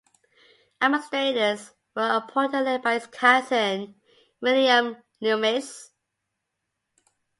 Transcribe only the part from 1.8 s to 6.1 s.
were appointed led by his cousin William Lummis.